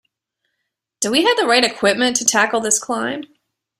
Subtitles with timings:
[0.99, 3.25] Do we have the right equipment to tackle this climb?